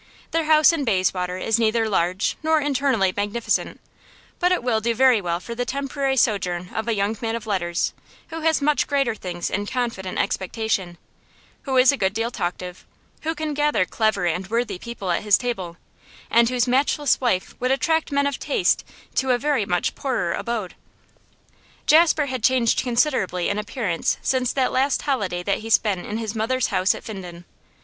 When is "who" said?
8.29-8.39, 11.65-11.77, 13.21-13.35